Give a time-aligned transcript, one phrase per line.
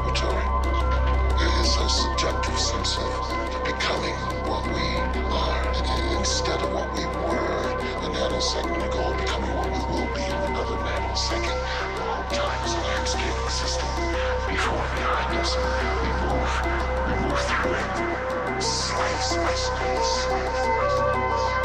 [0.00, 0.46] laboratory.
[1.36, 4.14] It is a subjective sense of becoming
[4.48, 4.96] what we
[5.28, 5.60] are
[6.18, 10.76] instead of what we were a nanosecond ago, becoming what we will be in another
[10.76, 11.60] nanosecond.
[11.96, 13.90] The whole time's landscape existing
[14.48, 15.56] before behind us.
[16.02, 16.52] We move,
[17.06, 21.59] we move through it, slice by slice.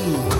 [0.00, 0.39] you.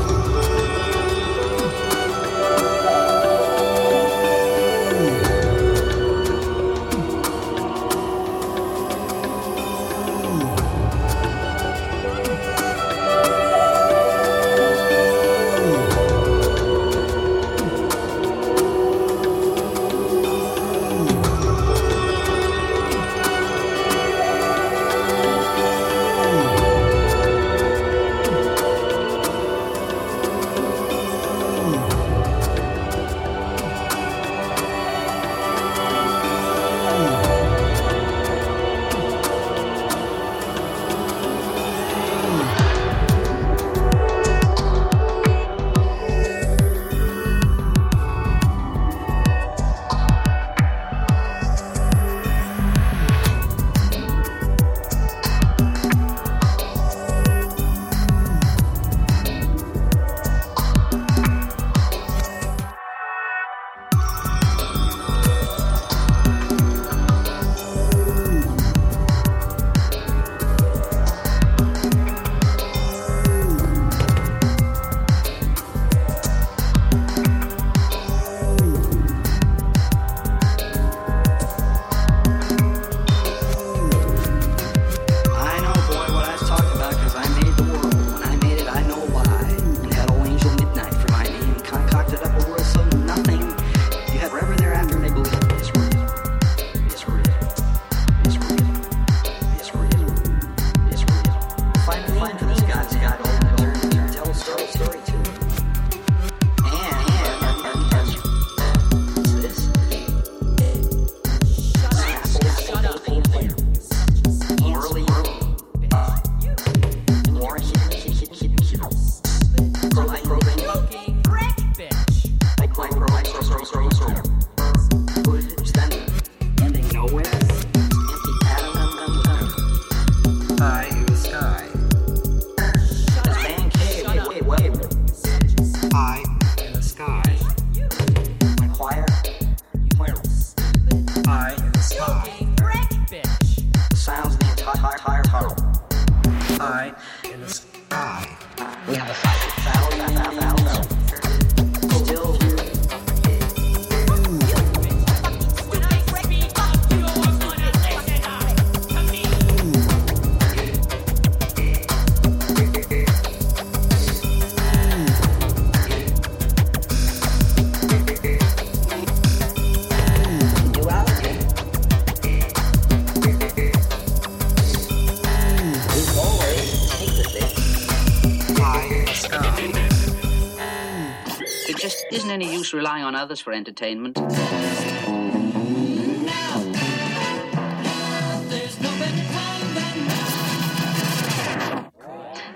[182.73, 184.15] Relying on others for entertainment.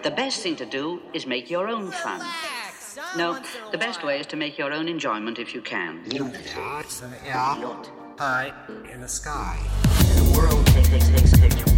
[0.03, 2.20] The best thing to do is make your own fun.
[3.16, 3.39] No,
[3.72, 6.03] the best way is to make your own enjoyment if you can.
[6.07, 6.30] Yeah,
[6.80, 7.91] it's an yacht
[8.93, 9.59] in the sky.
[10.16, 11.73] The world takes, takes, takes a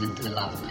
[0.00, 0.69] fight turns into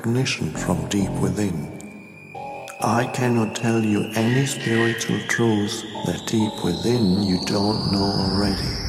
[0.00, 1.70] recognition from deep within.
[2.80, 8.79] I cannot tell you any spiritual truth that deep within you don't know already.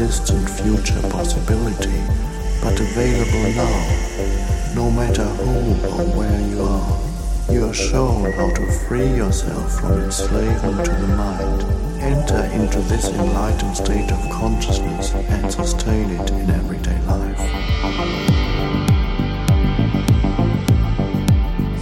[0.00, 2.00] distant future possibility,
[2.62, 4.74] but available now.
[4.74, 10.00] No matter who or where you are, you are shown how to free yourself from
[10.00, 11.62] enslavement to the mind.
[12.00, 17.38] Enter into this enlightened state of consciousness and sustain it in everyday life.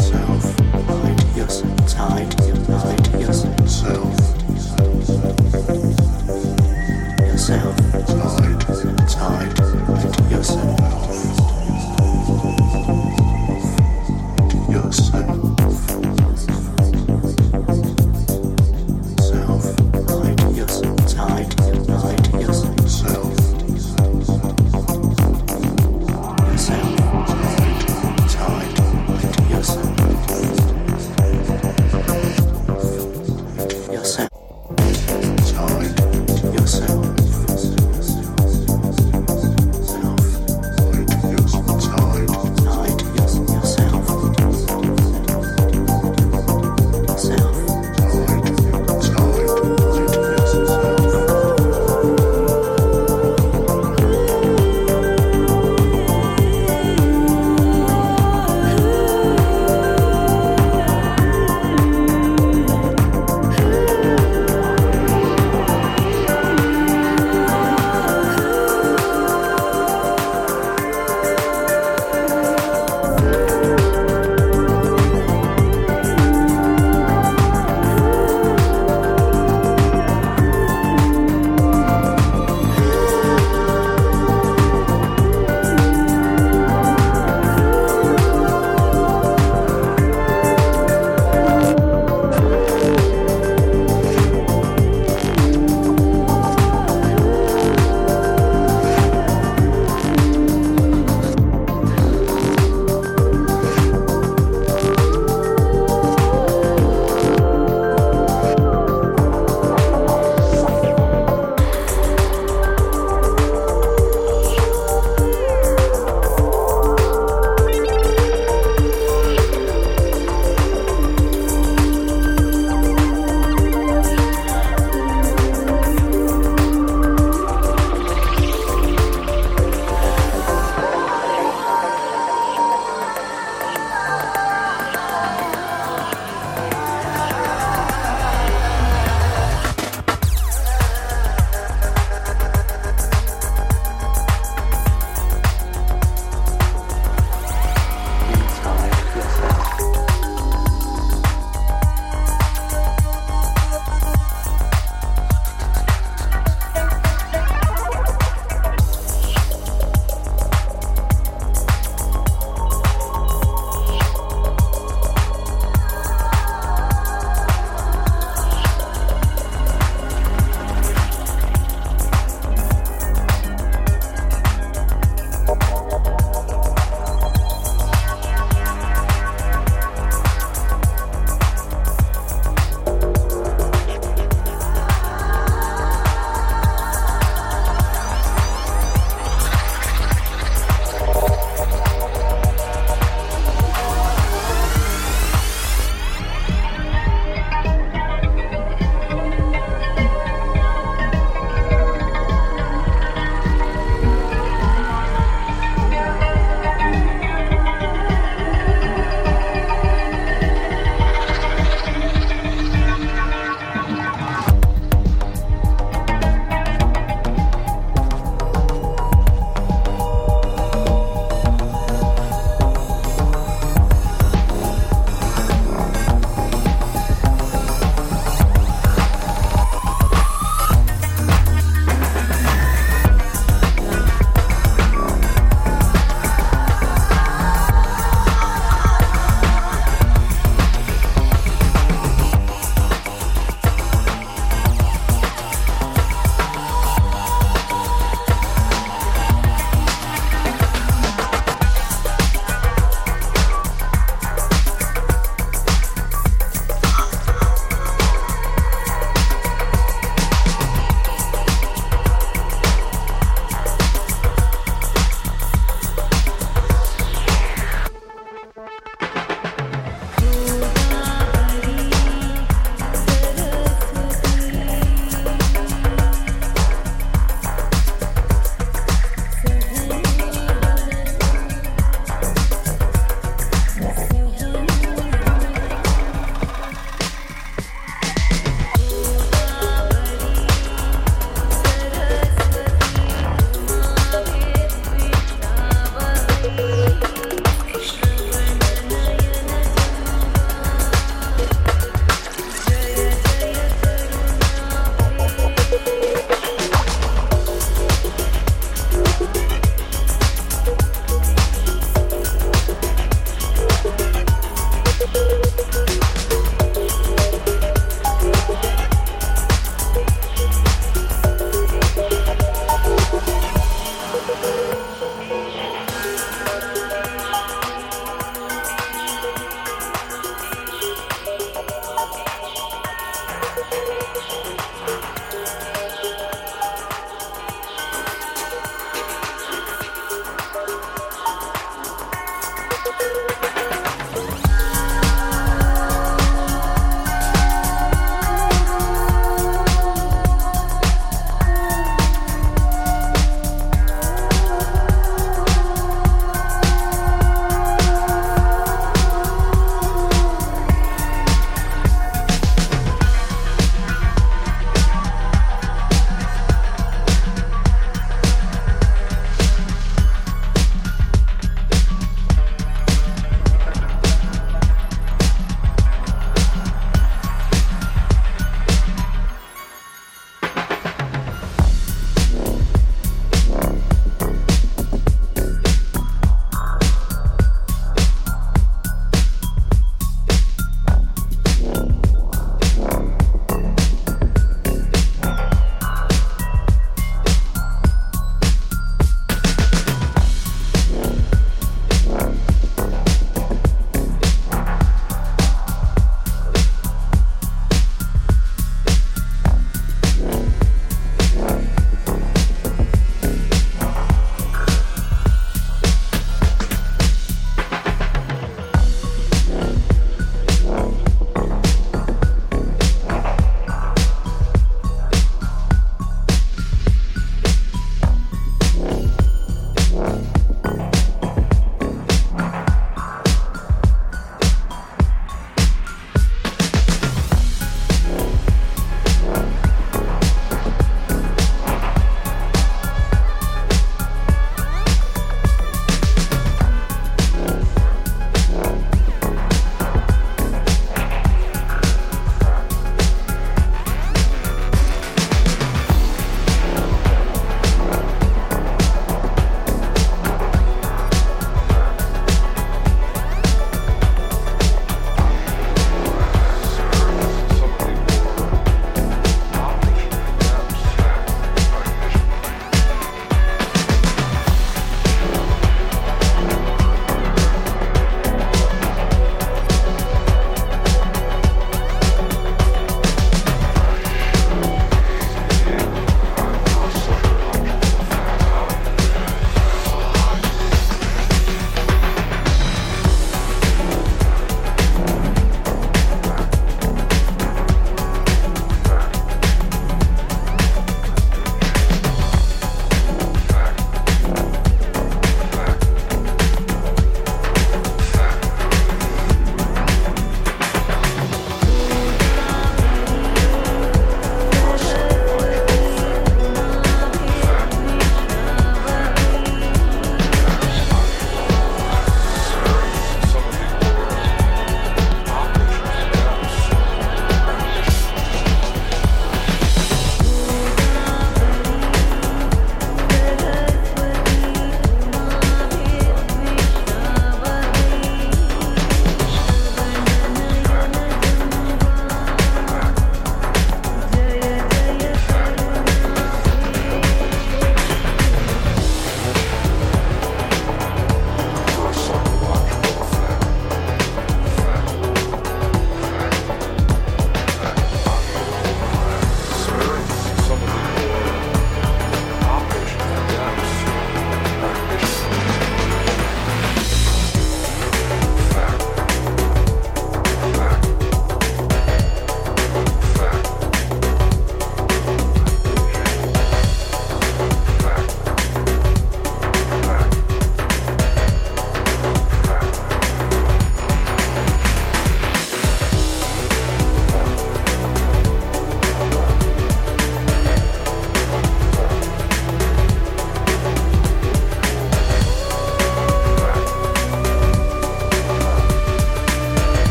[0.00, 0.58] Self,
[0.88, 4.19] hide yourself, hide yourself.